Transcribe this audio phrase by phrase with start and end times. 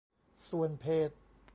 [0.49, 1.09] ส่วนเพจ